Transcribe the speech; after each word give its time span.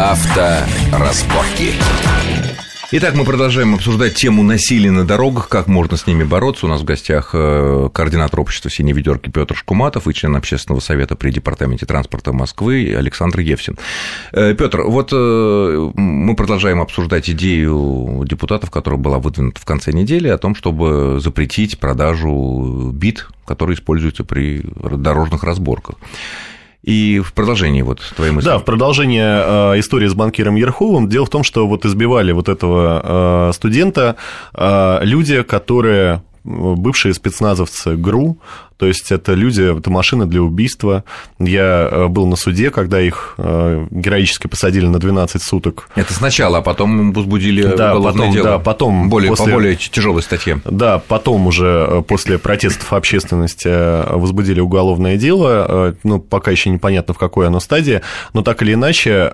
Авторазборки. 0.00 1.74
Итак, 2.90 3.14
мы 3.14 3.24
продолжаем 3.26 3.74
обсуждать 3.74 4.14
тему 4.14 4.42
насилия 4.42 4.90
на 4.90 5.04
дорогах, 5.04 5.50
как 5.50 5.66
можно 5.66 5.98
с 5.98 6.06
ними 6.06 6.24
бороться. 6.24 6.64
У 6.64 6.70
нас 6.70 6.80
в 6.80 6.84
гостях 6.84 7.32
э, 7.34 7.90
координатор 7.92 8.40
общества 8.40 8.70
«Синей 8.70 8.94
ведерки» 8.94 9.28
Петр 9.28 9.54
Шкуматов 9.54 10.08
и 10.08 10.14
член 10.14 10.34
общественного 10.36 10.80
совета 10.80 11.16
при 11.16 11.30
Департаменте 11.30 11.84
транспорта 11.84 12.32
Москвы 12.32 12.94
Александр 12.96 13.40
Евсин. 13.40 13.76
Э, 14.32 14.54
Петр, 14.54 14.84
вот 14.84 15.10
э, 15.12 15.90
мы 15.94 16.34
продолжаем 16.34 16.80
обсуждать 16.80 17.28
идею 17.28 18.24
депутатов, 18.26 18.70
которая 18.70 18.98
была 18.98 19.18
выдвинута 19.18 19.60
в 19.60 19.66
конце 19.66 19.92
недели, 19.92 20.28
о 20.28 20.38
том, 20.38 20.54
чтобы 20.54 21.20
запретить 21.20 21.78
продажу 21.78 22.90
бит, 22.94 23.28
которые 23.44 23.74
используются 23.76 24.24
при 24.24 24.62
дорожных 24.64 25.44
разборках. 25.44 25.96
И 26.82 27.20
в 27.20 27.34
продолжении 27.34 27.82
вот 27.82 28.00
твоей 28.16 28.32
мысли. 28.32 28.48
Да, 28.48 28.58
в 28.58 28.64
продолжение 28.64 29.42
э, 29.74 29.80
истории 29.80 30.08
с 30.08 30.14
банкиром 30.14 30.56
Ерховым. 30.56 31.08
Дело 31.08 31.26
в 31.26 31.30
том, 31.30 31.42
что 31.42 31.66
вот 31.66 31.84
избивали 31.84 32.32
вот 32.32 32.48
этого 32.48 33.48
э, 33.50 33.52
студента 33.52 34.16
э, 34.54 35.00
люди, 35.02 35.42
которые 35.42 36.22
бывшие 36.42 37.12
спецназовцы 37.12 37.96
ГРУ, 37.96 38.38
то 38.80 38.86
есть 38.86 39.12
это 39.12 39.34
люди, 39.34 39.76
это 39.78 39.90
машины 39.90 40.24
для 40.24 40.40
убийства. 40.40 41.04
Я 41.38 41.86
э, 41.92 42.06
был 42.06 42.26
на 42.26 42.36
суде, 42.36 42.70
когда 42.70 42.98
их 42.98 43.34
э, 43.36 43.86
героически 43.90 44.46
посадили 44.46 44.86
на 44.86 44.98
12 44.98 45.42
суток. 45.42 45.90
Это 45.96 46.14
сначала, 46.14 46.58
а 46.58 46.62
потом 46.62 47.12
возбудили 47.12 47.62
да, 47.76 47.94
потом, 47.96 48.32
дело. 48.32 48.44
Да, 48.44 48.58
потом 48.58 49.10
более, 49.10 49.28
после, 49.28 49.44
по 49.44 49.52
более 49.52 49.76
тяжелой 49.76 50.22
статье. 50.22 50.62
Да, 50.64 50.98
потом 50.98 51.46
уже 51.46 51.88
э, 51.90 52.02
после 52.08 52.38
протестов 52.38 52.94
общественности 52.94 53.68
возбудили 54.14 54.60
уголовное 54.60 55.18
дело. 55.18 55.94
Ну, 56.02 56.18
пока 56.18 56.50
еще 56.50 56.70
непонятно, 56.70 57.12
в 57.12 57.18
какой 57.18 57.48
оно 57.48 57.60
стадии, 57.60 58.00
но 58.32 58.40
так 58.40 58.62
или 58.62 58.72
иначе 58.72 59.30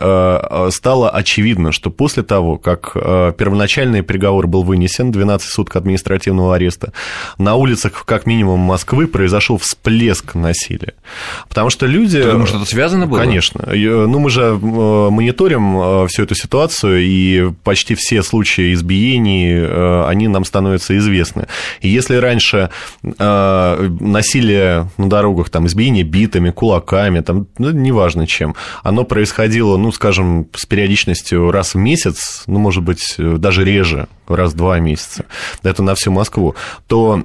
стало 0.70 1.10
очевидно, 1.10 1.70
что 1.70 1.90
после 1.90 2.24
того, 2.24 2.58
как 2.58 2.94
первоначальный 2.94 4.02
приговор 4.02 4.48
был 4.48 4.64
вынесен, 4.64 5.12
12 5.12 5.48
суток 5.48 5.76
административного 5.76 6.56
ареста, 6.56 6.92
на 7.38 7.54
улицах 7.54 8.04
как 8.04 8.26
минимум 8.26 8.58
Москвы 8.58 9.06
произошло 9.06 9.35
произошел 9.36 9.58
всплеск 9.58 10.34
насилия. 10.34 10.94
Потому 11.48 11.68
что 11.68 11.86
люди... 11.86 12.22
Ты 12.22 12.32
думаешь, 12.32 12.48
что 12.48 12.58
это 12.58 12.66
связано 12.66 13.06
было? 13.06 13.18
Конечно. 13.18 13.66
Ну, 13.66 14.18
мы 14.18 14.30
же 14.30 14.40
э, 14.40 15.10
мониторим 15.10 15.78
э, 15.78 16.06
всю 16.08 16.22
эту 16.22 16.34
ситуацию, 16.34 17.02
и 17.02 17.52
почти 17.62 17.94
все 17.94 18.22
случаи 18.22 18.72
избиений, 18.72 19.52
э, 19.52 20.04
они 20.08 20.28
нам 20.28 20.44
становятся 20.46 20.96
известны. 20.96 21.46
И 21.82 21.88
если 21.88 22.16
раньше 22.16 22.70
насилие 23.02 24.88
на 24.96 25.08
дорогах, 25.08 25.50
там, 25.50 25.66
избиение 25.66 26.04
битами, 26.04 26.50
кулаками, 26.50 27.20
там, 27.20 27.46
ну, 27.58 27.70
неважно 27.70 28.26
чем, 28.26 28.54
оно 28.82 29.04
происходило, 29.04 29.76
ну, 29.76 29.92
скажем, 29.92 30.46
с 30.54 30.64
периодичностью 30.64 31.50
раз 31.50 31.74
в 31.74 31.78
месяц, 31.78 32.44
ну, 32.46 32.58
может 32.58 32.82
быть, 32.82 33.14
даже 33.18 33.64
реже, 33.64 34.08
раз 34.28 34.52
в 34.52 34.56
два 34.56 34.78
месяца, 34.78 35.24
это 35.62 35.82
на 35.82 35.94
всю 35.94 36.10
Москву, 36.10 36.54
то 36.86 37.22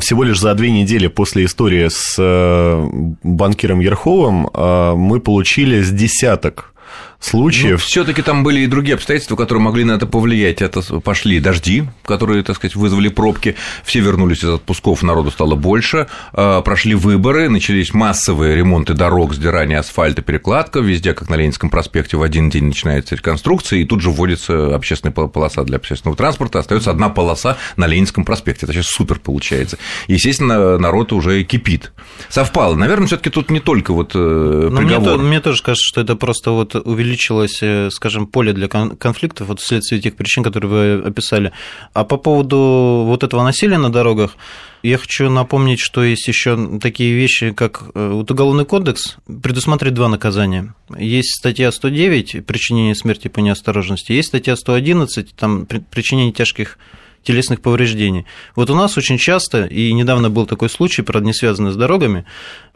всего 0.00 0.22
лишь 0.22 0.40
за 0.40 0.54
две 0.54 0.70
недели 0.70 1.08
после 1.08 1.44
истории 1.46 1.88
с 1.88 2.16
э, 2.18 2.88
банкиром 3.22 3.80
Ерховым 3.80 4.48
э, 4.52 4.94
мы 4.94 5.20
получили 5.20 5.82
с 5.82 5.90
десяток 5.90 6.73
случаев. 7.20 7.72
Ну, 7.72 7.78
Все-таки 7.78 8.22
там 8.22 8.44
были 8.44 8.60
и 8.60 8.66
другие 8.66 8.94
обстоятельства, 8.94 9.36
которые 9.36 9.62
могли 9.62 9.84
на 9.84 9.92
это 9.92 10.06
повлиять. 10.06 10.62
Это 10.62 10.82
пошли 11.00 11.40
дожди, 11.40 11.84
которые, 12.04 12.42
так 12.42 12.56
сказать, 12.56 12.76
вызвали 12.76 13.08
пробки, 13.08 13.56
все 13.84 14.00
вернулись 14.00 14.44
из 14.44 14.50
отпусков, 14.50 15.02
народу 15.02 15.30
стало 15.30 15.54
больше, 15.54 16.06
а, 16.32 16.60
прошли 16.60 16.94
выборы, 16.94 17.48
начались 17.48 17.94
массовые 17.94 18.56
ремонты 18.56 18.94
дорог, 18.94 19.34
сдирание 19.34 19.78
асфальта, 19.78 20.22
перекладка, 20.22 20.80
везде, 20.80 21.14
как 21.14 21.30
на 21.30 21.36
Ленинском 21.36 21.70
проспекте, 21.70 22.16
в 22.16 22.22
один 22.22 22.50
день 22.50 22.64
начинается 22.64 23.14
реконструкция, 23.14 23.80
и 23.80 23.84
тут 23.84 24.00
же 24.00 24.10
вводится 24.10 24.74
общественная 24.74 25.12
полоса 25.12 25.64
для 25.64 25.76
общественного 25.76 26.16
транспорта, 26.16 26.58
остается 26.58 26.90
одна 26.90 27.08
полоса 27.08 27.56
на 27.76 27.86
Ленинском 27.86 28.24
проспекте. 28.24 28.66
Это 28.66 28.72
сейчас 28.72 28.86
супер 28.86 29.18
получается. 29.18 29.78
Естественно, 30.08 30.78
народ 30.78 31.12
уже 31.12 31.42
кипит. 31.44 31.92
Совпало. 32.28 32.74
Наверное, 32.74 33.06
все 33.06 33.16
таки 33.16 33.30
тут 33.30 33.50
не 33.50 33.60
только 33.60 33.92
вот 33.92 34.12
э, 34.14 34.68
Но 34.70 34.78
приговор. 34.78 35.18
Мне, 35.18 35.28
мне 35.28 35.40
тоже 35.40 35.62
кажется, 35.62 35.86
что 35.86 36.00
это 36.00 36.16
просто 36.16 36.50
вот 36.50 36.73
увеличилось, 36.80 37.58
э, 37.62 37.90
скажем, 37.90 38.26
поле 38.26 38.52
для 38.52 38.68
конфликтов 38.68 39.48
вот 39.48 39.60
вследствие 39.60 40.00
тех 40.00 40.16
причин, 40.16 40.42
которые 40.42 40.70
вы 40.70 41.08
описали. 41.08 41.52
А 41.92 42.04
по 42.04 42.16
поводу 42.16 43.04
вот 43.06 43.22
этого 43.24 43.42
насилия 43.42 43.78
на 43.78 43.90
дорогах, 43.90 44.36
я 44.82 44.98
хочу 44.98 45.30
напомнить, 45.30 45.80
что 45.80 46.04
есть 46.04 46.28
еще 46.28 46.78
такие 46.78 47.14
вещи, 47.14 47.52
как 47.52 47.84
э, 47.94 48.10
вот 48.12 48.30
Уголовный 48.30 48.64
кодекс 48.64 49.16
предусматривает 49.26 49.94
два 49.94 50.08
наказания. 50.08 50.74
Есть 50.98 51.36
статья 51.38 51.72
109 51.72 52.44
«Причинение 52.44 52.94
смерти 52.94 53.28
по 53.28 53.40
неосторожности», 53.40 54.12
есть 54.12 54.28
статья 54.28 54.56
111 54.56 55.34
там, 55.34 55.66
«Причинение 55.66 56.32
тяжких 56.32 56.78
телесных 57.24 57.60
повреждений. 57.60 58.26
Вот 58.54 58.70
у 58.70 58.74
нас 58.74 58.96
очень 58.96 59.18
часто, 59.18 59.64
и 59.64 59.92
недавно 59.92 60.30
был 60.30 60.46
такой 60.46 60.68
случай, 60.68 61.02
правда, 61.02 61.26
не 61.26 61.32
связанный 61.32 61.72
с 61.72 61.76
дорогами, 61.76 62.26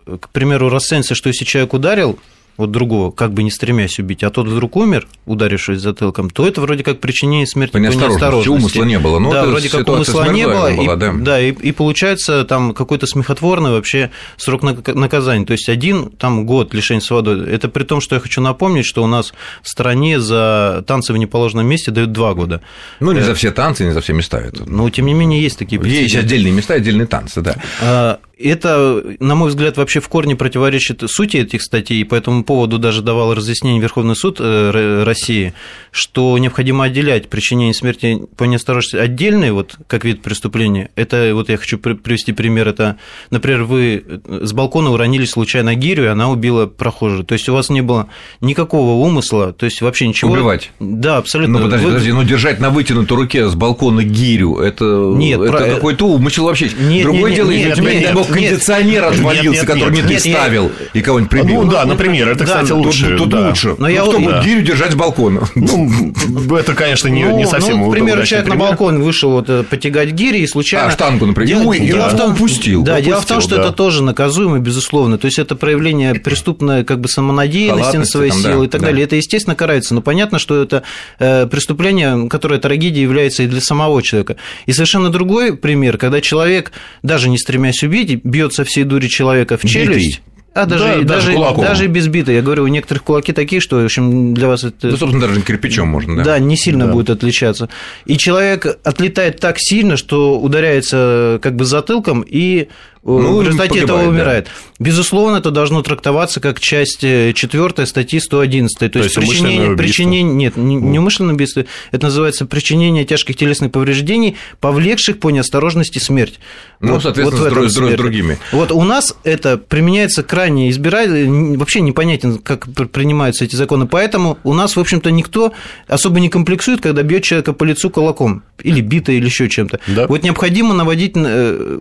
к 0.07 0.31
примеру, 0.31 0.71
расценится, 0.71 1.15
что 1.15 1.29
если 1.29 1.45
человек 1.45 1.75
ударил, 1.75 2.19
вот 2.59 2.73
другого, 2.73 3.13
как 3.13 3.33
бы 3.33 3.45
не 3.45 3.51
стремясь 3.51 3.99
убить, 4.01 4.25
а 4.25 4.31
тот 4.31 4.49
вдруг 4.49 4.77
умер, 4.77 5.07
ударившись 5.27 5.81
затылком, 5.81 6.29
то 6.29 6.47
это 6.47 6.61
вроде 6.61 6.83
как 6.83 6.99
причинение 6.99 7.47
смерти 7.47 7.73
по 7.73 7.77
неосторожности. 7.79 8.49
Умысла 8.49 8.83
не 8.83 8.99
было. 8.99 9.21
Но 9.21 9.33
да, 9.33 9.47
вроде 9.47 9.71
как 9.71 9.89
умысла 9.89 10.29
не 10.29 10.45
было. 10.45 10.71
Была, 10.71 10.73
и, 10.73 10.97
да, 10.97 11.13
да 11.13 11.41
и, 11.41 11.53
и 11.53 11.71
получается 11.71 12.45
там 12.45 12.75
какой-то 12.75 13.07
смехотворный 13.07 13.71
вообще 13.71 14.11
срок 14.37 14.63
наказания. 14.63 15.47
То 15.47 15.53
есть 15.53 15.69
один 15.69 16.11
там 16.11 16.47
год 16.47 16.75
лишения 16.75 17.01
свободы. 17.01 17.49
Это 17.49 17.69
при 17.69 17.85
том, 17.85 18.01
что 18.01 18.17
я 18.17 18.21
хочу 18.21 18.41
напомнить, 18.41 18.85
что 18.85 19.05
у 19.05 19.07
нас 19.07 19.33
в 19.63 19.69
стране 19.69 20.19
за 20.19 20.83
танцы 20.87 21.13
в 21.13 21.17
неположенном 21.17 21.67
месте 21.67 21.93
дают 21.93 22.11
два 22.11 22.35
года. 22.35 22.61
Ну, 22.99 23.13
не 23.13 23.21
за 23.21 23.37
все 23.37 23.53
танцы, 23.53 23.85
не 23.85 23.93
за 23.93 24.01
все 24.01 24.15
места 24.15 24.39
это. 24.39 24.65
Но, 24.69 24.91
тем 24.91 25.07
не 25.07 25.15
менее, 25.15 25.41
есть 25.41 25.59
такие 25.59 25.81
Есть 25.81 26.17
отдельные 26.17 26.53
места, 26.53 26.75
отдельные 26.75 27.07
танцы, 27.07 27.41
да. 27.41 28.19
Это, 28.39 29.03
на 29.19 29.35
мой 29.35 29.49
взгляд, 29.49 29.77
вообще 29.77 30.01
в 30.01 30.09
корне 30.09 30.37
противоречит 30.37 31.03
сути 31.07 31.39
этих 31.39 31.63
статей, 31.63 32.01
и 32.01 32.05
по 32.05 32.15
этому 32.15 32.45
поводу 32.45 32.79
даже 32.79 33.03
давал 33.03 33.35
разъяснение 33.35 33.81
Верховный 33.81 34.15
суд 34.15 34.37
э, 34.41 35.03
России, 35.05 35.55
что 35.91 36.39
необходимо 36.39 36.85
отделять 36.85 37.29
причинение 37.29 37.75
смерти 37.75 38.23
по 38.37 38.45
неосторожности 38.45 38.97
отдельное, 38.97 39.53
вот 39.53 39.77
как 39.87 40.05
вид 40.05 40.23
преступления. 40.23 40.91
Это, 40.95 41.33
вот 41.35 41.49
я 41.49 41.57
хочу 41.57 41.79
привести 41.79 42.33
пример, 42.33 42.69
это, 42.69 42.99
например, 43.31 43.65
вы 43.65 44.05
с 44.27 44.53
балкона 44.53 44.91
уронили 44.91 45.25
случайно 45.25 45.75
гирю, 45.75 46.05
и 46.05 46.07
она 46.07 46.31
убила 46.31 46.67
прохожую. 46.67 47.25
То 47.25 47.33
есть 47.33 47.49
у 47.49 47.55
вас 47.55 47.71
не 47.71 47.81
было 47.81 48.09
никакого 48.41 49.05
умысла, 49.05 49.53
то 49.53 49.67
есть 49.67 49.81
вообще 49.81 50.07
ничего. 50.07 50.33
Убивать. 50.33 50.71
Да, 50.79 51.17
абсолютно. 51.17 51.59
Ну, 51.59 51.65
подожди, 51.65 51.87
вы... 51.87 51.93
подожди, 51.93 52.13
ну 52.13 52.23
держать 52.23 52.61
на 52.61 52.71
вытянутой 52.71 53.17
руке 53.17 53.49
с 53.49 53.55
балкона 53.57 54.05
гирю, 54.05 54.59
это, 54.59 54.85
нет, 54.85 55.41
это 55.41 55.51
про... 55.51 55.65
какой-то 55.67 56.07
умысел 56.07 56.45
вообще. 56.45 56.71
Нет, 56.79 57.03
Другое 57.03 57.31
нет, 57.31 57.37
дело, 57.37 57.51
нет, 57.51 57.59
если 57.59 57.73
у 57.73 57.85
тебя 57.85 57.95
нет, 57.95 58.09
не 58.09 58.15
бог 58.15 58.28
кондиционер 58.29 59.05
отвалился, 59.05 59.67
который 59.67 59.95
не 59.95 60.03
ты 60.03 60.19
ставил, 60.19 60.71
и 60.93 61.01
кого-нибудь 61.01 61.31
прибил. 61.31 61.63
Ну 61.63 61.71
да, 61.71 61.85
например, 61.85 62.29
это, 62.29 62.45
кстати, 62.45 62.73
лучше. 62.73 63.17
Тут 63.17 63.33
лучше. 63.33 63.75
Но 63.79 63.89
я 63.89 64.03
кто 64.03 64.19
будет 64.19 64.45
гирю 64.45 64.63
держать 64.63 64.93
с 64.93 64.95
балкона? 64.95 65.49
Ну, 65.55 66.57
это, 66.57 66.75
конечно, 66.75 67.09
не 67.09 67.25
ну, 67.25 67.47
совсем 67.47 67.81
Ну, 67.81 67.91
к 67.91 67.93
примеру, 67.93 68.25
человек 68.25 68.49
на 68.49 68.57
балкон 68.57 69.03
вышел 69.03 69.31
вот 69.31 69.49
э, 69.49 69.63
потягать 69.63 70.11
гири 70.11 70.41
и 70.41 70.47
случайно... 70.47 70.89
А, 70.89 70.91
штангу, 70.91 71.27
например. 71.27 71.67
Ой, 71.67 71.79
я 71.81 72.09
в 72.09 72.17
том 72.17 72.33
упустил. 72.33 72.83
Да, 72.83 73.01
дело 73.01 73.21
в 73.21 73.27
том, 73.27 73.41
что 73.41 73.57
это 73.57 73.73
тоже 73.73 74.03
наказуемо, 74.03 74.59
безусловно. 74.59 75.19
То 75.19 75.27
есть 75.27 75.39
это 75.39 75.57
проявление 75.57 76.15
преступной 76.15 76.85
как 76.85 77.01
бы 77.01 77.09
самонадеянности 77.09 77.97
на 77.97 78.05
свои 78.05 78.31
силы 78.31 78.67
и 78.67 78.69
так 78.69 78.81
далее. 78.81 79.05
Это, 79.05 79.17
естественно, 79.17 79.55
карается. 79.55 79.95
Но 79.95 80.03
понятно, 80.03 80.39
что 80.39 80.63
это 80.63 80.83
э, 81.19 81.47
преступление, 81.47 82.29
которое 82.29 82.61
трагедией 82.61 83.03
является 83.03 83.43
и 83.43 83.47
для 83.47 83.61
самого 83.61 84.03
человека. 84.03 84.37
И 84.67 84.73
совершенно 84.73 85.11
другой 85.11 85.57
пример, 85.57 85.99
когда 85.99 86.21
человек, 86.21 86.73
даже 87.03 87.29
не 87.29 87.39
стремясь 87.39 87.83
убить, 87.83 88.18
бьет 88.25 88.53
со 88.53 88.65
всей 88.65 88.85
дури 88.85 89.09
человека 89.09 89.57
в 89.57 89.65
челюсть. 89.65 90.21
А 90.59 90.67
даже, 90.67 90.85
да, 90.85 91.15
даже, 91.15 91.35
даже, 91.35 91.57
даже 91.57 91.87
без 91.87 92.09
бита. 92.09 92.33
Я 92.33 92.43
говорю, 92.43 92.65
у 92.65 92.67
некоторых 92.67 93.05
кулаки 93.05 93.33
такие, 93.33 93.61
что, 93.61 93.77
в 93.77 93.85
общем, 93.85 94.35
для 94.35 94.49
вас 94.49 94.65
это... 94.65 94.91
Да, 94.91 94.97
собственно, 94.97 95.29
даже 95.29 95.41
кирпичом 95.43 95.87
можно, 95.87 96.17
да? 96.17 96.25
Да, 96.25 96.39
не 96.41 96.57
сильно 96.57 96.87
да. 96.87 96.93
будет 96.93 97.11
отличаться. 97.11 97.69
И 98.07 98.17
человек 98.17 98.67
отлетает 98.83 99.39
так 99.39 99.57
сильно, 99.59 99.97
что 99.97 100.41
ударяется 100.41 101.39
как 101.43 101.55
бы 101.55 101.65
затылком 101.65 102.23
и 102.23 102.63
э, 102.63 102.67
ну, 103.05 103.37
в 103.37 103.43
результате 103.43 103.69
погибает, 103.69 104.01
этого 104.01 104.09
умирает. 104.09 104.45
Да. 104.47 104.85
Безусловно, 104.87 105.37
это 105.37 105.53
должно 105.53 105.83
трактоваться 105.83 106.41
как 106.41 106.59
часть 106.59 107.03
4 107.03 107.35
э, 107.35 107.87
статьи 107.87 108.19
111. 108.19 108.79
То, 108.79 108.89
То 108.89 108.99
есть, 108.99 109.17
есть 109.17 109.29
причинение, 109.29 109.77
причинение, 109.77 110.35
нет, 110.35 110.57
не, 110.57 110.75
не 110.75 110.99
умышленное 110.99 111.35
убийство, 111.35 111.67
это 111.93 112.07
называется 112.07 112.47
причинение 112.47 113.05
тяжких 113.05 113.37
телесных 113.37 113.71
повреждений, 113.71 114.37
повлекших 114.59 115.21
по 115.21 115.31
неосторожности 115.31 116.01
смерть. 116.01 116.41
Ну, 116.81 116.93
вот, 116.93 117.03
соответственно, 117.03 117.51
вот 117.51 117.71
с, 117.71 117.75
с, 117.75 117.77
с 117.77 117.97
другими. 117.97 118.39
Вот 118.53 118.71
у 118.71 118.83
нас 118.85 119.17
это 119.25 119.59
применяется 119.59 120.23
крайне 120.23 120.71
избирательно, 120.71 121.59
вообще 121.59 121.81
непонятен, 121.81 122.39
как 122.39 122.69
принимаются 122.93 123.45
эти 123.45 123.57
законы, 123.57 123.87
поэтому 123.89 124.39
у 124.45 124.55
нас, 124.55 124.77
в 124.77 124.81
общем-то, 124.81 125.11
никто 125.11 125.53
особо 125.89 126.21
не 126.21 126.29
комплексует, 126.29 126.81
когда 126.81 127.03
бьет 127.03 127.25
человека 127.25 127.53
по 127.53 127.65
лицу 127.65 127.91
кулаком 127.91 128.45
или 128.63 128.81
битой, 128.81 129.17
или 129.17 129.25
еще 129.25 129.49
чем-то. 129.49 129.81
Да. 129.89 130.07
Вот 130.07 130.23
необходимо 130.23 130.73
наводить, 130.73 131.13
э, 131.17 131.79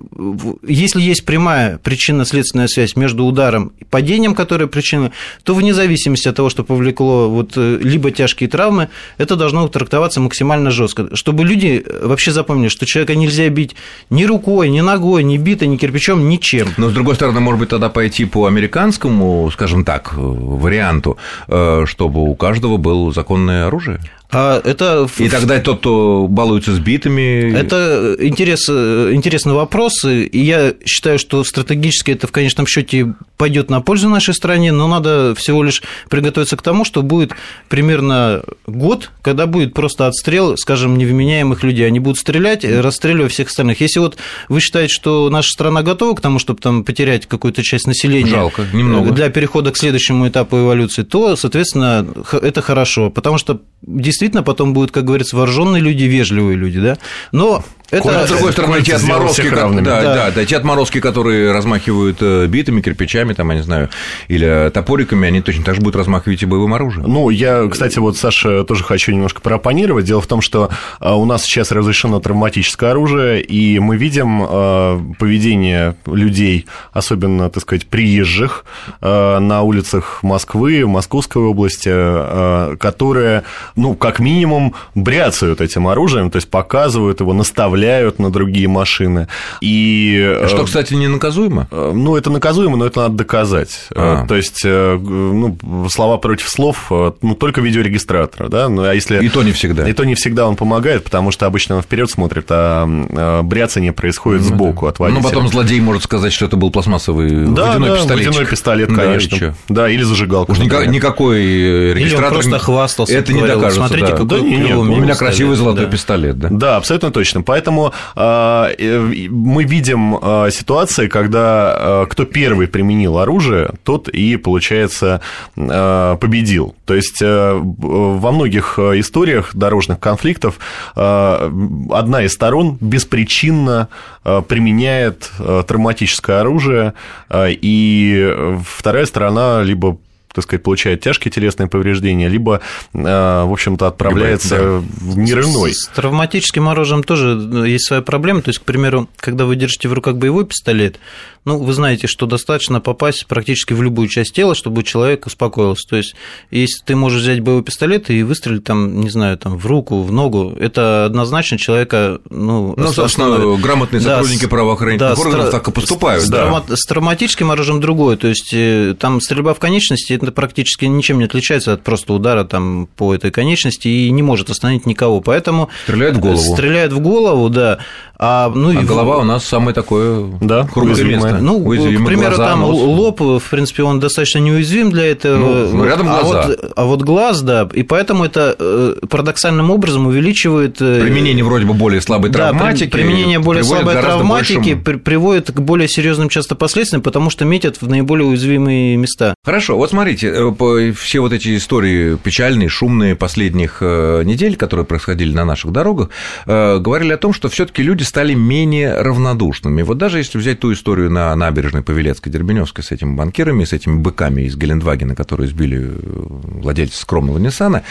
если 0.67 1.01
есть 1.01 1.25
прямая 1.25 1.77
причинно-следственная 1.77 2.67
связь 2.67 2.95
между 2.95 3.25
ударом 3.25 3.73
и 3.79 3.83
падением, 3.83 4.33
которое 4.33 4.67
причина, 4.67 5.11
то 5.43 5.53
вне 5.53 5.73
зависимости 5.73 6.27
от 6.27 6.35
того, 6.35 6.49
что 6.49 6.63
повлекло 6.63 7.29
вот 7.29 7.53
э, 7.55 7.79
либо 7.81 8.09
тяжкие 8.09 8.49
травмы, 8.49 8.89
это 9.19 9.35
должно 9.35 9.67
трактоваться 9.67 10.21
максимально 10.21 10.71
жестко, 10.71 11.15
чтобы 11.15 11.43
люди 11.43 11.85
вообще 12.01 12.31
запомнили, 12.31 12.69
что 12.69 12.85
человека 12.87 13.15
нельзя 13.15 13.47
бить 13.49 13.75
ни 14.09 14.23
рукой, 14.23 14.69
ни 14.69 14.86
ногой, 14.87 15.23
ни 15.23 15.37
битой, 15.37 15.67
ни 15.67 15.77
кирпичом, 15.77 16.27
ничем. 16.29 16.69
Но, 16.77 16.89
с 16.89 16.93
другой 16.93 17.15
стороны, 17.15 17.39
может 17.39 17.59
быть, 17.59 17.69
тогда 17.69 17.89
пойти 17.89 18.25
по 18.25 18.45
американскому, 18.45 19.49
скажем 19.51 19.83
так, 19.83 20.13
варианту, 20.15 21.17
э, 21.47 21.83
чтобы 21.85 22.23
у 22.23 22.35
каждого 22.35 22.77
было 22.77 23.11
законное 23.11 23.67
оружие? 23.67 23.99
А 24.29 24.61
это... 24.63 25.07
И 25.19 25.29
тогда 25.29 25.59
тот, 25.59 25.79
кто 25.79 26.27
балуется 26.29 26.75
с 26.75 26.79
битами... 26.79 27.53
Это 27.55 28.15
интерес, 28.19 28.67
интересный 28.69 29.53
вопрос, 29.53 30.03
и 30.03 30.29
я 30.33 30.73
считаю, 30.85 31.17
что 31.17 31.43
стратегически 31.45 32.11
это 32.11 32.27
в 32.27 32.31
конечном 32.31 32.67
счете 32.67 33.13
пойдет 33.37 33.69
на 33.69 33.79
пользу 33.81 34.09
нашей 34.09 34.33
стране, 34.33 34.73
но 34.73 34.87
надо 34.87 35.33
всего 35.35 35.63
лишь 35.63 35.81
приготовиться 36.09 36.57
к 36.57 36.61
тому, 36.61 36.83
что 36.83 37.03
будет 37.03 37.31
примерно 37.69 38.43
год, 38.65 39.11
когда 39.21 39.45
будет 39.45 39.73
просто 39.73 40.07
отстрел, 40.07 40.57
скажем, 40.57 40.97
невменяемых 40.97 41.63
людей. 41.63 41.87
Они 41.87 41.99
будут 41.99 42.19
стрелять, 42.19 42.65
расстреливая 42.65 43.29
всех 43.29 43.47
остальных. 43.47 43.79
Если 43.79 43.99
вот 43.99 44.17
вы 44.49 44.59
считаете, 44.59 44.93
что 44.93 45.29
наша 45.29 45.51
страна 45.51 45.83
готова 45.83 46.15
к 46.15 46.21
тому, 46.21 46.39
чтобы 46.39 46.59
там 46.59 46.83
потерять 46.83 47.27
какую-то 47.27 47.63
часть 47.63 47.87
населения 47.87 48.31
Жалко, 48.31 48.65
немного. 48.73 49.11
для 49.11 49.29
перехода 49.29 49.71
к 49.71 49.77
следующему 49.77 50.27
этапу 50.27 50.57
эволюции, 50.57 51.03
то, 51.03 51.37
соответственно, 51.37 52.05
это 52.33 52.61
хорошо, 52.61 53.09
потому 53.09 53.37
что 53.37 53.61
действительно 53.87 54.43
потом 54.43 54.73
будут, 54.73 54.91
как 54.91 55.05
говорится, 55.05 55.35
вооруженные 55.35 55.81
люди, 55.81 56.03
вежливые 56.03 56.57
люди, 56.57 56.79
да. 56.79 56.97
Но 57.31 57.63
это, 57.89 58.27
с 58.27 58.29
другой 58.29 58.51
стороны, 58.51 58.81
те 58.81 58.95
отморозки, 58.95 59.49
да, 59.49 59.69
да. 59.69 59.81
Да, 59.81 60.31
да, 60.31 60.45
те 60.45 60.57
отморозки, 60.57 60.99
которые 60.99 61.53
размахивают 61.53 62.17
э, 62.19 62.45
битами, 62.47 62.81
кирпичами, 62.81 63.31
там, 63.31 63.49
я 63.51 63.55
не 63.55 63.63
знаю, 63.63 63.89
или 64.27 64.69
топориками, 64.73 65.25
они 65.25 65.41
точно 65.41 65.63
так 65.63 65.75
же 65.75 65.81
будут 65.81 65.95
размахивать 65.95 66.43
и 66.43 66.45
боевым 66.45 66.73
оружием. 66.73 67.09
Ну, 67.09 67.29
я, 67.29 67.65
кстати, 67.69 67.99
вот, 67.99 68.17
Саша, 68.17 68.65
тоже 68.65 68.83
хочу 68.83 69.13
немножко 69.13 69.39
пропонировать. 69.39 70.03
Дело 70.03 70.19
в 70.19 70.27
том, 70.27 70.41
что 70.41 70.69
э, 70.99 71.09
у 71.09 71.23
нас 71.23 71.43
сейчас 71.43 71.71
разрешено 71.71 72.19
травматическое 72.19 72.91
оружие, 72.91 73.41
и 73.41 73.79
мы 73.79 73.95
видим 73.95 74.43
э, 74.43 74.99
поведение 75.17 75.95
людей, 76.05 76.65
особенно, 76.91 77.49
так 77.49 77.63
сказать, 77.63 77.87
приезжих 77.87 78.65
на 78.99 79.61
улицах 79.61 80.23
Москвы, 80.23 80.85
Московской 80.85 81.43
области, 81.43 82.77
которые, 82.77 83.43
ну, 83.77 83.93
как 83.93 84.19
минимум, 84.19 84.73
бряцают 84.95 85.61
этим 85.61 85.87
оружием, 85.87 86.29
то 86.31 86.37
есть 86.37 86.49
показывают 86.49 87.21
его, 87.21 87.31
наставляют 87.31 88.19
на 88.19 88.31
другие 88.31 88.67
машины. 88.67 89.27
И, 89.61 90.43
Что, 90.47 90.65
кстати, 90.65 90.95
не 90.95 91.07
наказуемо? 91.07 91.67
Э, 91.71 91.91
ну, 91.93 92.17
это 92.17 92.29
наказуемо, 92.29 92.75
но 92.75 92.85
это 92.85 93.01
надо 93.01 93.15
доказать. 93.15 93.87
Э, 93.91 94.23
а. 94.23 94.27
То 94.27 94.35
есть, 94.35 94.61
э, 94.65 94.97
ну, 94.99 95.57
слова 95.89 96.17
против 96.17 96.49
слов, 96.49 96.87
ну, 96.89 97.35
только 97.35 97.61
видеорегистратора, 97.61 98.49
да, 98.49 98.67
ну, 98.67 98.83
а 98.83 98.93
если... 98.93 99.23
И 99.23 99.29
то 99.29 99.43
не 99.43 99.51
всегда. 99.51 99.87
И 99.87 99.93
то 99.93 100.03
не 100.03 100.15
всегда 100.15 100.47
он 100.47 100.55
помогает, 100.55 101.03
потому 101.03 101.31
что 101.31 101.45
обычно 101.45 101.77
он 101.77 101.83
вперед 101.83 102.09
смотрит, 102.09 102.47
а 102.49 103.43
бряцание 103.43 103.93
происходит 103.93 104.41
ну, 104.41 104.47
сбоку 104.47 104.85
да. 104.85 104.89
от 104.89 104.99
водителя. 104.99 105.21
Ну, 105.21 105.29
потом 105.29 105.47
злодей 105.47 105.79
может 105.79 106.03
сказать, 106.03 106.33
что 106.33 106.45
это 106.45 106.57
был 106.57 106.71
пластмассовый 106.71 107.29
да, 107.29 107.67
водяной 107.67 107.89
да, 107.89 107.95
пистолет. 107.97 108.27
водяной 108.27 108.45
пистолет, 108.47 108.89
конечно. 108.93 109.55
Да, 109.69 109.83
да 109.83 109.89
или 109.89 110.01
зажигалка. 110.01 110.51
Уж 110.51 110.59
никакой 110.59 111.93
регистратор... 111.93 112.01
Или 112.01 112.15
он 112.15 112.31
просто 112.31 112.59
хвастался. 112.59 113.13
Это 113.13 113.33
не 113.33 113.41
докажется, 113.67 113.87
Смотрите, 113.87 114.11
да. 114.11 114.17
какой 114.17 114.41
да, 114.41 114.47
нет, 114.47 114.77
у 114.77 114.83
меня 114.83 115.15
красивый 115.15 115.55
золотой 115.55 115.85
да. 115.85 115.91
пистолет, 115.91 116.39
да. 116.39 116.47
Да, 116.51 116.77
абсолютно 116.77 117.11
точно. 117.11 117.41
Поэтому 117.41 117.93
а, 118.15 118.69
э, 118.77 118.99
мы 119.29 119.63
видим 119.63 120.17
а, 120.21 120.49
ситуации, 120.49 121.07
когда 121.07 121.75
а, 121.75 122.05
кто 122.05 122.25
первый 122.25 122.67
применил 122.67 123.17
оружие, 123.17 123.71
тот 123.83 124.07
и, 124.09 124.37
получается, 124.37 125.21
победил. 125.55 126.75
То 126.85 126.95
есть 126.95 127.21
э, 127.21 127.59
во 127.61 128.31
многих 128.31 128.79
историях 128.79 129.51
дорожных 129.53 129.99
конфликтов 129.99 130.59
одна 130.95 132.23
из 132.23 132.33
сторон 132.33 132.77
беспричинно 132.79 133.89
применяет 134.23 135.31
травматическое 135.37 136.41
оружие, 136.41 136.93
и 137.33 138.35
вторая 138.65 139.05
сторона 139.05 139.63
либо 139.63 139.97
так 140.37 140.43
сказать, 140.43 140.61
получает 140.61 141.01
тяжкие 141.01 141.31
телесные 141.31 141.67
повреждения, 141.67 142.27
либо, 142.27 142.61
э, 142.93 142.99
в 142.99 143.51
общем-то, 143.51 143.87
отправляется 143.87 144.55
либо, 144.55 144.81
да. 144.81 145.11
в 145.11 145.17
мир 145.17 145.39
иной. 145.41 145.73
С, 145.73 145.85
с 145.85 145.87
травматическим 145.87 146.69
оружием 146.69 147.01
тоже 147.01 147.33
ну, 147.33 147.63
есть 147.63 147.87
своя 147.87 148.03
проблема. 148.03 148.43
То 148.43 148.49
есть, 148.49 148.59
к 148.59 148.63
примеру, 148.63 149.09
когда 149.17 149.45
вы 149.45 149.55
держите 149.55 149.89
в 149.89 149.93
руках 149.93 150.17
боевой 150.17 150.45
пистолет, 150.45 150.99
ну, 151.47 151.57
вы 151.59 151.71
знаете, 151.71 152.07
что 152.07 152.25
достаточно 152.25 152.81
попасть 152.81 153.25
практически 153.25 153.71
в 153.71 153.81
любую 153.81 154.09
часть 154.09 154.33
тела, 154.33 154.53
чтобы 154.53 154.83
человек 154.83 155.25
успокоился. 155.27 155.87
То 155.87 155.95
есть, 155.95 156.13
если 156.51 156.83
ты 156.83 156.97
можешь 156.97 157.21
взять 157.21 157.39
боевой 157.39 157.63
пистолет 157.63 158.09
и 158.09 158.21
выстрелить 158.21 158.65
там, 158.65 158.99
не 158.99 159.09
знаю, 159.09 159.37
там 159.37 159.57
в 159.57 159.65
руку, 159.65 160.03
в 160.03 160.11
ногу, 160.11 160.53
это 160.59 161.05
однозначно 161.05 161.57
человека, 161.57 162.19
ну, 162.29 162.73
ну 162.75 162.91
собственно, 162.91 163.57
грамотные 163.57 164.01
сотрудники 164.01 164.41
да, 164.41 164.47
правоохранительных 164.49 165.15
да, 165.15 165.21
органов 165.21 165.47
стра... 165.47 165.59
так 165.59 165.67
и 165.69 165.71
поступают. 165.71 166.23
С, 166.25 166.29
да. 166.29 166.63
с 166.67 166.85
травматическим 166.85 167.49
оружием 167.49 167.79
другое. 167.79 168.17
То 168.17 168.27
есть, 168.27 168.53
э, 168.53 168.93
там 168.99 169.21
стрельба 169.21 169.53
в 169.53 169.59
конечности 169.59 170.11
это 170.11 170.25
практически 170.31 170.85
ничем 170.85 171.19
не 171.19 171.25
отличается 171.25 171.73
от 171.73 171.83
просто 171.83 172.13
удара 172.13 172.43
там 172.43 172.87
по 172.95 173.13
этой 173.13 173.31
конечности 173.31 173.87
и 173.87 174.09
не 174.11 174.23
может 174.23 174.49
остановить 174.49 174.85
никого. 174.85 175.21
Поэтому 175.21 175.69
стреляет 175.83 176.17
в 176.17 176.19
голову. 176.19 176.53
Стреляет 176.53 176.93
в 176.93 176.99
голову, 176.99 177.49
да. 177.49 177.79
А, 178.19 178.51
ну, 178.53 178.69
а 178.69 178.81
и 178.81 178.83
голова 178.83 179.17
в... 179.17 179.19
у 179.19 179.23
нас 179.23 179.45
самое 179.45 179.75
такое 179.75 180.25
да, 180.41 180.65
хрупкое 180.65 181.05
место. 181.05 181.37
Ну, 181.39 181.57
Уязвимы 181.57 182.05
к 182.05 182.07
примеру, 182.07 182.35
глаза, 182.35 182.49
там 182.51 182.61
нос. 182.61 182.75
лоб, 182.75 183.21
в 183.21 183.49
принципе, 183.49 183.83
он 183.83 183.99
достаточно 183.99 184.39
неуязвим 184.39 184.89
для 184.89 185.05
этого. 185.05 185.37
Ну, 185.37 185.77
ну 185.77 185.85
рядом 185.85 186.09
а 186.09 186.21
глаза. 186.21 186.47
Вот, 186.47 186.73
а 186.75 186.85
вот 186.85 187.01
глаз, 187.03 187.41
да, 187.43 187.69
и 187.71 187.83
поэтому 187.83 188.25
это 188.25 188.55
э, 188.57 188.95
парадоксальным 189.07 189.69
образом 189.69 190.07
увеличивает... 190.07 190.81
Э, 190.81 191.01
применение 191.01 191.43
вроде 191.43 191.65
бы 191.65 191.75
более 191.75 192.01
слабой 192.01 192.31
травматики. 192.31 192.85
Да, 192.85 192.97
применение 192.97 193.37
более 193.37 193.63
слабой 193.63 193.93
травматики 193.93 194.73
большим... 194.73 194.99
приводит 195.01 195.51
к 195.51 195.59
более 195.59 195.87
серьезным 195.87 196.29
часто 196.29 196.55
последствиям, 196.55 197.03
потому 197.03 197.29
что 197.29 197.45
метят 197.45 197.81
в 197.81 197.87
наиболее 197.87 198.27
уязвимые 198.27 198.97
места. 198.97 199.35
Хорошо, 199.45 199.77
вот 199.77 199.91
смотрите, 199.91 200.33
э, 200.33 200.93
все 200.93 201.19
вот 201.19 201.33
эти 201.33 201.55
истории 201.55 202.15
печальные, 202.15 202.69
шумные 202.69 203.15
последних 203.15 203.81
недель, 203.81 204.55
которые 204.55 204.87
происходили 204.87 205.33
на 205.35 205.45
наших 205.45 205.71
дорогах, 205.71 206.09
говорили 206.45 207.11
о 207.11 207.17
том, 207.17 207.33
что 207.33 207.49
все 207.49 207.65
таки 207.65 207.83
люди 207.83 208.06
стали 208.07 208.33
менее 208.33 209.01
равнодушными. 209.01 209.81
Вот 209.81 209.97
даже 209.97 210.17
если 210.17 210.37
взять 210.37 210.59
ту 210.59 210.73
историю 210.73 211.11
на 211.11 211.35
набережной 211.35 211.81
Павелецкой, 211.83 212.31
Дербеневской 212.31 212.83
с 212.83 212.91
этими 212.91 213.15
банкирами, 213.15 213.63
с 213.63 213.73
этими 213.73 213.99
быками 213.99 214.43
из 214.43 214.55
Гелендвагена, 214.55 215.15
которые 215.15 215.47
сбили 215.47 215.91
владельца 216.03 217.01
скромного 217.01 217.37
Ниссана, 217.37 217.83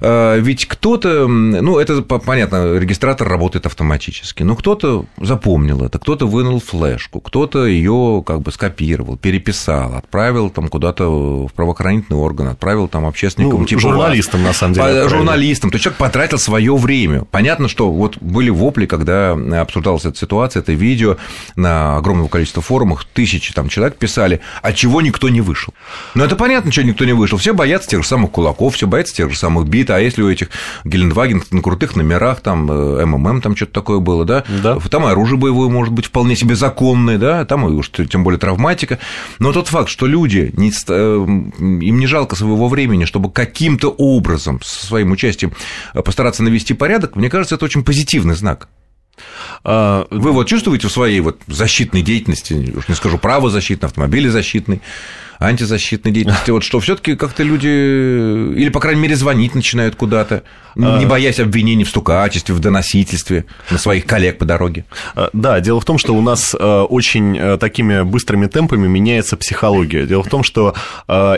ведь 0.00 0.66
кто-то, 0.66 1.26
ну, 1.26 1.78
это 1.78 2.02
понятно, 2.02 2.76
регистратор 2.76 3.28
работает 3.28 3.66
автоматически, 3.66 4.42
но 4.42 4.54
кто-то 4.56 5.06
запомнил 5.20 5.84
это, 5.84 5.98
кто-то 5.98 6.26
вынул 6.26 6.60
флешку, 6.60 7.20
кто-то 7.20 7.66
ее 7.66 8.22
как 8.26 8.42
бы 8.42 8.52
скопировал, 8.52 9.16
переписал, 9.16 9.94
отправил 9.94 10.50
там 10.50 10.68
куда-то 10.68 11.46
в 11.46 11.52
правоохранительный 11.52 12.18
орган, 12.18 12.48
отправил 12.48 12.88
там 12.88 13.06
общественникам 13.06 13.60
ну, 13.60 13.66
типа 13.66 13.80
журналистам, 13.80 14.42
на 14.42 14.52
самом 14.52 14.74
деле. 14.74 15.08
Журналистам. 15.08 15.70
То 15.70 15.76
есть 15.76 15.84
человек 15.84 15.98
потратил 15.98 16.38
свое 16.38 16.76
время. 16.76 17.24
Понятно, 17.30 17.68
что 17.68 17.90
вот 17.90 18.18
были 18.20 18.50
вопли, 18.50 18.86
когда 18.86 19.34
обсуждалась 19.60 20.04
эта 20.04 20.16
ситуация, 20.16 20.60
это 20.60 20.72
видео 20.72 21.16
на 21.56 21.96
огромного 21.96 22.28
количества 22.28 22.62
форумах, 22.62 23.04
тысячи 23.04 23.52
там 23.52 23.68
человек 23.68 23.96
писали, 23.96 24.40
а 24.62 24.72
чего 24.72 25.00
никто 25.00 25.28
не 25.28 25.40
вышел. 25.40 25.74
Ну, 26.14 26.24
это 26.24 26.36
понятно, 26.36 26.72
что 26.72 26.82
никто 26.82 27.04
не 27.04 27.12
вышел. 27.12 27.38
Все 27.38 27.54
боятся 27.54 27.88
тех 27.88 28.02
же 28.02 28.08
самых 28.08 28.30
кулаков, 28.30 28.74
все 28.74 28.86
боятся 28.86 29.14
тех 29.14 29.30
же 29.30 29.38
самых 29.38 29.68
бит, 29.68 29.90
а 29.90 30.00
если 30.00 30.22
у 30.22 30.30
этих 30.30 30.50
Гелендваген 30.84 31.42
на 31.50 31.62
крутых 31.62 31.96
номерах, 31.96 32.40
там, 32.40 32.70
э, 32.70 33.04
МММ, 33.04 33.40
там 33.40 33.56
что-то 33.56 33.72
такое 33.72 33.98
было, 34.00 34.24
да? 34.24 34.44
да, 34.62 34.78
там 34.78 35.06
и 35.06 35.10
оружие 35.10 35.38
боевое 35.38 35.68
может 35.68 35.92
быть 35.92 36.06
вполне 36.06 36.36
себе 36.36 36.54
законное, 36.54 37.18
да, 37.18 37.44
там 37.44 37.66
и 37.68 37.72
уж 37.72 37.90
тем 37.90 38.24
более 38.24 38.38
травматика. 38.38 38.98
Но 39.38 39.52
тот 39.52 39.68
факт, 39.68 39.88
что 39.88 40.06
люди, 40.06 40.52
не, 40.56 40.70
э, 40.70 41.26
им 41.64 41.98
не 41.98 42.06
жалко 42.06 42.36
своего 42.36 42.68
времени, 42.68 43.04
чтобы 43.04 43.30
каким-то 43.30 43.88
образом 43.88 44.60
со 44.62 44.86
своим 44.86 45.12
участием 45.12 45.52
постараться 45.92 46.42
навести 46.42 46.74
порядок, 46.74 47.16
мне 47.16 47.30
кажется, 47.30 47.54
это 47.54 47.64
очень 47.64 47.84
позитивный 47.84 48.34
знак. 48.34 48.68
А, 49.62 50.06
вы 50.10 50.32
вот 50.32 50.48
чувствуете 50.48 50.88
в 50.88 50.92
своей 50.92 51.20
вот 51.20 51.40
защитной 51.46 52.02
деятельности, 52.02 52.72
уж 52.76 52.88
не 52.88 52.94
скажу 52.94 53.18
правозащитной, 53.18 53.88
автомобилезащитной, 53.88 54.80
антизащитной 55.38 56.12
деятельности, 56.12 56.50
вот 56.50 56.64
что 56.64 56.80
все 56.80 56.96
таки 56.96 57.16
как-то 57.16 57.42
люди, 57.42 57.66
или, 57.66 58.68
по 58.68 58.80
крайней 58.80 59.00
мере, 59.00 59.16
звонить 59.16 59.54
начинают 59.54 59.96
куда-то, 59.96 60.42
не 60.74 61.04
а. 61.04 61.06
боясь 61.06 61.38
обвинений 61.38 61.84
в 61.84 61.88
стукачестве, 61.88 62.54
в 62.54 62.58
доносительстве 62.58 63.44
на 63.70 63.78
своих 63.78 64.06
коллег 64.06 64.38
по 64.38 64.44
дороге. 64.44 64.84
А, 65.14 65.30
да, 65.32 65.60
дело 65.60 65.80
в 65.80 65.84
том, 65.84 65.98
что 65.98 66.14
у 66.14 66.20
нас 66.20 66.54
очень 66.54 67.58
такими 67.58 68.02
быстрыми 68.02 68.46
темпами 68.46 68.86
меняется 68.86 69.36
психология. 69.36 70.06
Дело 70.06 70.22
в 70.22 70.28
том, 70.28 70.42
что 70.42 70.74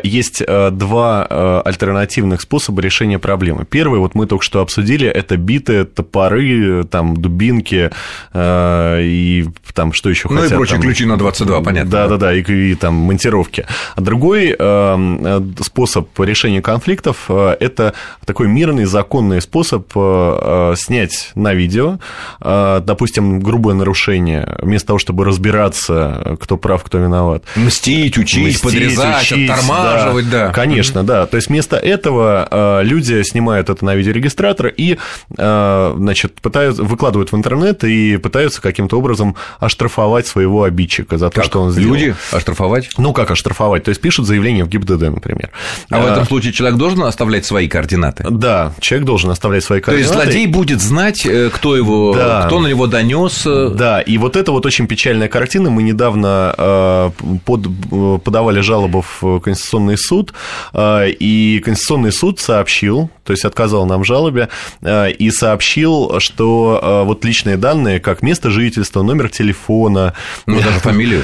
есть 0.03 0.43
два 0.47 1.62
альтернативных 1.62 2.41
способа 2.41 2.81
решения 2.81 3.19
проблемы. 3.19 3.65
Первый, 3.65 4.00
вот 4.00 4.15
мы 4.15 4.26
только 4.26 4.45
что 4.45 4.61
обсудили, 4.61 5.07
это 5.07 5.37
биты, 5.37 5.85
топоры, 5.85 6.85
там, 6.85 7.17
дубинки 7.17 7.91
и 8.35 9.45
там 9.75 9.93
что 9.93 10.09
еще 10.09 10.29
ну 10.29 10.37
хотят. 10.37 10.50
Ну 10.50 10.57
и 10.57 10.59
прочие 10.59 10.76
там, 10.76 10.83
ключи 10.83 11.05
на 11.05 11.17
22, 11.17 11.61
понятно. 11.61 11.91
Да-да-да, 11.91 12.35
и, 12.35 12.43
и 12.43 12.75
там 12.75 12.95
монтировки. 12.95 13.67
А 13.97 14.03
другой 14.03 14.55
э, 14.57 15.41
способ 15.62 16.09
решения 16.21 16.61
конфликтов 16.61 17.25
э,– 17.31 17.57
это 17.61 17.95
такой 18.26 18.47
мирный, 18.47 18.85
законный 18.85 19.41
способ 19.41 19.91
э, 19.95 20.75
снять 20.76 21.31
на 21.35 21.55
видео, 21.55 21.99
допустим, 22.41 23.41
грубое 23.41 23.75
нарушение, 23.75 24.57
вместо 24.61 24.88
того, 24.88 24.99
чтобы 24.99 25.25
разбираться, 25.25 26.37
кто 26.41 26.57
прав, 26.59 26.83
кто 26.85 26.99
виноват. 26.99 27.45
Мстить, 27.57 28.19
учить, 28.19 28.49
Мстить, 28.49 28.62
подрезать, 28.62 29.23
учить, 29.23 29.49
оттормаживать, 29.49 30.29
да. 30.29 30.49
да. 30.49 30.53
Конечно, 30.53 31.03
да. 31.03 31.26
То 31.26 31.37
есть 31.37 31.49
вместо 31.49 31.76
этого 31.76 32.83
люди 32.83 33.23
снимают 33.23 33.71
это 33.71 33.85
на 33.85 33.95
видеорегистратор 33.95 34.67
и, 34.67 34.99
значит, 35.31 36.41
пытаются, 36.41 36.83
выкладывают 36.83 37.33
в 37.33 37.37
интернет 37.37 37.85
и 37.85 38.19
пытаются 38.19 38.61
каким-то 38.61 38.99
образом 38.99 39.37
оштрафовать 39.59 40.26
своего 40.26 40.65
обидчика 40.65 41.17
за 41.17 41.31
то, 41.31 41.37
как? 41.37 41.45
что 41.45 41.62
он 41.62 41.71
сделал. 41.71 41.95
Люди 41.95 42.15
оштрафовать? 42.33 42.91
Ну, 42.99 43.12
как 43.12 43.31
оштрафовать? 43.31 43.75
То 43.85 43.90
есть 43.90 44.00
пишут 44.00 44.26
заявление 44.26 44.64
в 44.64 44.68
ГИБДД, 44.68 45.02
например. 45.02 45.50
А, 45.90 45.97
а 45.97 46.00
в 46.00 46.06
этом 46.06 46.26
случае 46.26 46.52
человек 46.52 46.78
должен 46.78 47.02
оставлять 47.02 47.45
свои 47.45 47.68
координаты? 47.68 48.25
Да, 48.28 48.73
человек 48.80 49.06
должен 49.06 49.30
оставлять 49.30 49.64
свои 49.64 49.80
координаты. 49.80 50.12
То 50.12 50.18
есть 50.18 50.30
злодей 50.30 50.47
будет 50.47 50.80
знать, 50.80 51.25
э, 51.26 51.50
кто 51.52 51.76
его, 51.76 52.14
да. 52.14 52.45
кто 52.47 52.61
на 52.61 52.66
него 52.66 52.87
донес. 52.87 53.45
Э. 53.47 53.71
Да, 53.75 54.00
и 54.00 54.18
вот 54.18 54.37
это 54.37 54.52
вот 54.52 54.66
очень 54.66 54.87
печальная 54.87 55.28
картина. 55.28 55.71
Мы 55.71 55.83
недавно 55.83 56.54
э, 56.56 57.11
под, 57.45 57.68
подавали 58.23 58.61
жалобу 58.61 59.04
в 59.21 59.40
Конституционный 59.40 59.99
суд, 59.99 60.33
и 60.75 61.62
Конституционный 61.64 62.12
суд 62.12 62.40
сообщил, 62.40 63.11
то 63.25 63.33
есть 63.33 63.45
отказал 63.45 63.87
нам 63.87 64.02
в 64.02 64.04
жалобе, 64.04 64.49
и 64.85 65.30
сообщил, 65.30 66.21
что 66.21 67.04
вот 67.06 67.25
личные 67.25 67.56
данные, 67.56 68.00
как 68.00 68.23
место 68.23 68.50
жительства, 68.50 69.02
номер 69.02 69.28
телефона, 69.28 70.14
ну, 70.47 70.61
даже 70.61 70.78
фамилию, 70.80 71.23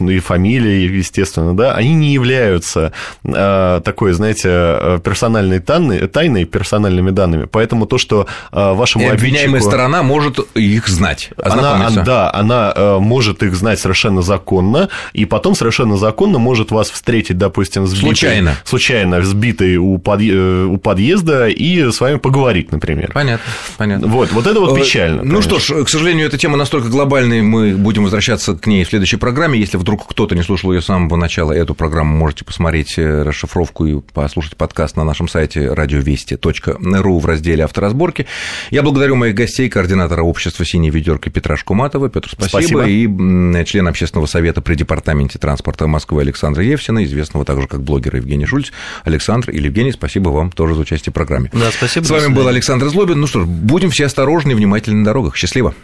и 0.00 0.18
фамилия, 0.18 0.84
естественно, 0.86 1.51
да, 1.54 1.74
они 1.74 1.94
не 1.94 2.12
являются 2.12 2.92
э, 3.24 3.80
такой, 3.84 4.12
знаете, 4.12 5.00
персональной 5.04 5.60
тайной, 5.60 6.08
тайной, 6.08 6.44
персональными 6.44 7.10
данными. 7.10 7.46
Поэтому 7.50 7.86
то, 7.86 7.98
что 7.98 8.26
э, 8.52 8.72
вашему 8.72 9.04
и 9.04 9.08
обвиняемая 9.08 9.56
обидчику... 9.56 9.70
сторона 9.70 10.02
может 10.02 10.38
их 10.54 10.88
знать, 10.88 11.30
она, 11.42 11.90
Да, 12.04 12.32
она 12.32 12.72
э, 12.74 12.98
может 12.98 13.42
их 13.42 13.54
знать 13.54 13.78
совершенно 13.78 14.22
законно, 14.22 14.88
и 15.12 15.24
потом 15.24 15.54
совершенно 15.54 15.96
законно 15.96 16.38
может 16.38 16.70
вас 16.70 16.90
встретить, 16.90 17.38
допустим, 17.38 17.86
сбитой, 17.86 18.08
случайно, 18.08 18.56
случайно 18.64 19.20
взбитой 19.20 19.76
у, 19.76 19.98
подъ... 19.98 20.66
у 20.66 20.78
подъезда 20.78 21.48
и 21.48 21.90
с 21.90 22.00
вами 22.00 22.16
поговорить, 22.18 22.72
например. 22.72 23.12
Понятно, 23.12 23.44
понятно. 23.76 24.08
Вот, 24.08 24.32
вот 24.32 24.46
это 24.46 24.60
вот 24.60 24.78
печально. 24.78 25.22
Ну 25.22 25.40
конечно. 25.40 25.58
что 25.58 25.58
ж, 25.58 25.84
к 25.84 25.88
сожалению, 25.88 26.26
эта 26.26 26.38
тема 26.38 26.56
настолько 26.56 26.88
глобальная, 26.88 27.42
мы 27.42 27.74
будем 27.74 28.04
возвращаться 28.04 28.54
к 28.54 28.66
ней 28.66 28.84
в 28.84 28.88
следующей 28.88 29.16
программе. 29.16 29.58
Если 29.58 29.76
вдруг 29.76 30.06
кто-то 30.08 30.34
не 30.34 30.42
слушал 30.42 30.72
ее 30.72 30.80
с 30.80 30.86
самого 30.86 31.16
начала, 31.16 31.41
эту 31.50 31.74
программу 31.74 32.16
можете 32.16 32.44
посмотреть 32.44 32.98
э, 32.98 33.22
расшифровку 33.22 33.86
и 33.86 34.00
послушать 34.12 34.56
подкаст 34.56 34.96
на 34.96 35.04
нашем 35.04 35.28
сайте 35.28 35.72
радиовести.ру 35.72 37.18
в 37.18 37.26
разделе 37.26 37.64
авторазборки. 37.64 38.26
Я 38.70 38.82
благодарю 38.82 39.16
моих 39.16 39.34
гостей, 39.34 39.68
координатора 39.68 40.22
общества 40.22 40.64
«Синяя 40.64 40.92
ведерко» 40.92 41.30
Петра 41.30 41.56
Шкуматова. 41.56 42.08
Петр, 42.08 42.28
спасибо. 42.30 42.82
спасибо. 42.82 42.86
И 42.86 43.64
член 43.64 43.88
общественного 43.88 44.26
совета 44.26 44.60
при 44.60 44.74
департаменте 44.74 45.38
транспорта 45.38 45.86
Москвы 45.86 46.22
Александра 46.22 46.62
Евсина, 46.62 47.04
известного 47.04 47.44
также 47.44 47.66
как 47.66 47.82
блогера 47.82 48.18
Евгений 48.18 48.46
Шульц. 48.46 48.70
Александр 49.04 49.50
и 49.50 49.60
Евгений, 49.60 49.92
спасибо 49.92 50.28
вам 50.28 50.50
тоже 50.50 50.74
за 50.74 50.82
участие 50.82 51.10
в 51.10 51.14
программе. 51.14 51.50
Да, 51.52 51.70
спасибо. 51.70 52.04
С 52.04 52.10
вами 52.10 52.32
был 52.32 52.46
Александр 52.46 52.88
Злобин. 52.88 53.20
Ну 53.20 53.26
что 53.26 53.40
ж, 53.40 53.46
будем 53.46 53.90
все 53.90 54.06
осторожны 54.06 54.52
и 54.52 54.54
внимательны 54.54 54.98
на 54.98 55.04
дорогах. 55.04 55.36
Счастливо. 55.36 55.74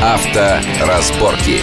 Авторазборки. 0.00 1.60